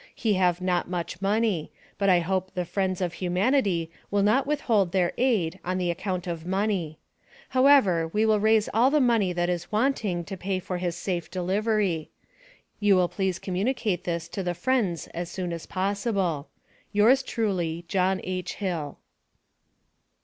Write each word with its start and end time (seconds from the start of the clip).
He 0.15 0.33
have 0.33 0.61
not 0.61 0.89
much 0.89 1.21
money. 1.21 1.71
But 1.99 2.09
I 2.09 2.21
hope 2.21 2.55
the 2.55 2.65
friends 2.65 3.01
of 3.01 3.13
humanity 3.13 3.91
will 4.09 4.23
not 4.23 4.47
withhold 4.47 4.91
their 4.93 5.13
aid 5.15 5.59
on 5.63 5.77
the 5.77 5.91
account 5.91 6.25
of 6.25 6.43
money. 6.43 6.97
However 7.49 8.07
we 8.07 8.25
will 8.25 8.39
raise 8.39 8.67
all 8.73 8.89
the 8.89 8.99
money 8.99 9.31
that 9.31 9.47
is 9.47 9.71
wanting 9.71 10.23
to 10.23 10.35
pay 10.35 10.57
for 10.57 10.79
his 10.79 10.95
safe 10.97 11.29
delivery. 11.29 12.09
You 12.79 12.95
will 12.95 13.09
please 13.09 13.37
communicate 13.37 14.03
this 14.03 14.27
to 14.29 14.41
the 14.41 14.55
friends 14.55 15.05
as 15.13 15.29
soon 15.29 15.53
as 15.53 15.67
possible. 15.67 16.49
Yours 16.91 17.21
truly, 17.21 17.85
JOHN 17.87 18.21
H. 18.23 18.55
HILL. 18.55 18.97